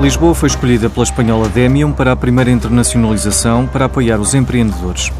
[0.00, 5.10] Lisboa foi escolhida pela espanhola Demium para a primeira internacionalização para apoiar os empreendedores.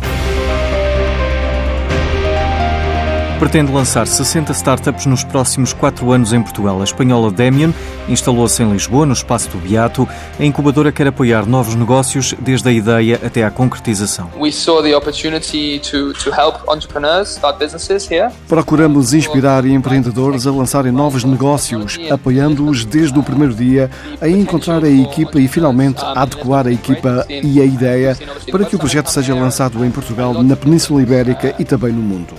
[3.38, 6.80] Pretende lançar 60 startups nos próximos quatro anos em Portugal.
[6.80, 7.72] A espanhola Demian
[8.09, 10.09] instalou-se em Lisboa, no espaço do Beato.
[10.41, 14.29] A incubadora quer apoiar novos negócios desde a ideia até à concretização.
[18.48, 23.89] Procuramos inspirar empreendedores a lançarem novos negócios, apoiando-os desde o primeiro dia
[24.20, 28.19] a encontrar a equipa e finalmente a adequar a equipa e a ideia
[28.50, 32.34] para que o projeto seja lançado em Portugal, na Península Ibérica e também no mundo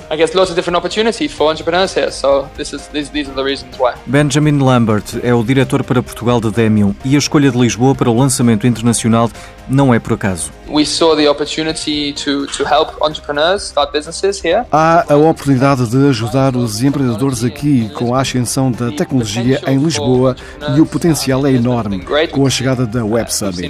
[0.89, 2.11] opportunity for entrepreneurs here.
[2.11, 3.93] So this is these, these are the reasons why.
[4.07, 8.09] Benjamin Lambert é o diretor para Portugal da Demium e a escolha de Lisboa para
[8.09, 9.30] o lançamento internacional
[9.67, 10.52] não é por acaso.
[10.67, 14.66] We saw the opportunity to to help entrepreneurs start businesses here.
[14.71, 20.35] Há a oportunidade de ajudar os empreendedores aqui com a ascensão da tecnologia em Lisboa
[20.75, 23.69] e o potencial é enorme com a chegada da Web Summit.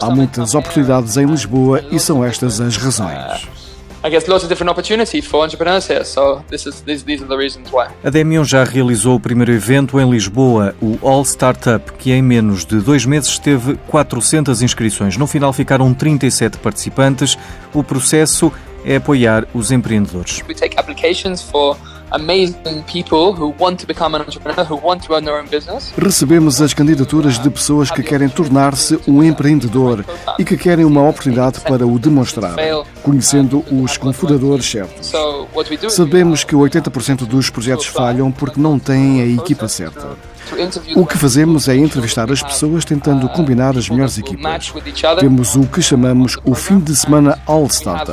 [0.00, 3.57] Há muitas oportunidades em Lisboa e são estas as razões.
[4.04, 6.04] I guess lots of different opportunities for entrepreneurs here.
[6.04, 7.88] So this is these, these are the reasons why.
[8.04, 12.64] A Demion já realizou o primeiro evento em Lisboa, o All Startup, que em menos
[12.64, 15.16] de dois meses teve 400 inscrições.
[15.16, 17.36] No final ficaram 37 participantes.
[17.74, 18.52] O processo
[18.84, 20.42] é apoiar os empreendedores.
[20.48, 21.76] We take applications for
[25.96, 30.04] Recebemos as candidaturas de pessoas que querem tornar-se um empreendedor
[30.38, 32.56] e que querem uma oportunidade para o demonstrar,
[33.02, 35.12] conhecendo os confundadores certos.
[35.90, 40.16] Sabemos que 80% dos projetos falham porque não têm a equipa certa.
[40.96, 44.72] O que fazemos é entrevistar as pessoas tentando combinar as melhores equipas.
[45.20, 48.10] Temos o que chamamos o fim de semana All Startup.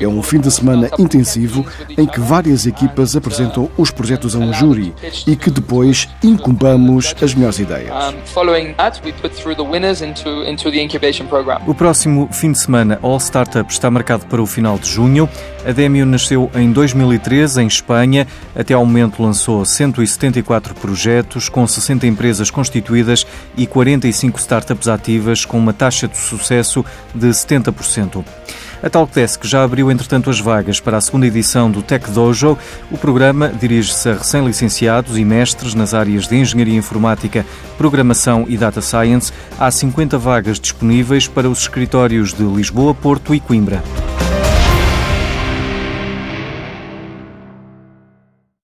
[0.00, 1.64] É um fim de semana intensivo
[1.96, 4.92] em que várias equipas apresentam os projetos a um júri
[5.26, 7.92] e que depois incubamos as melhores ideias.
[11.66, 15.28] O próximo fim de semana All Startup está marcado para o final de junho.
[15.64, 18.26] A Demio nasceu em 2013 em Espanha.
[18.56, 25.58] Até ao momento lançou 174 projetos com 60 empresas constituídas e 45 startups ativas, com
[25.58, 26.84] uma taxa de sucesso
[27.14, 28.24] de 70%.
[28.82, 32.56] A Talkdesk já abriu, entretanto, as vagas para a segunda edição do Tech Dojo.
[32.90, 37.44] O programa dirige-se a recém-licenciados e mestres nas áreas de Engenharia Informática,
[37.76, 39.32] Programação e Data Science.
[39.58, 43.82] Há 50 vagas disponíveis para os escritórios de Lisboa, Porto e Coimbra.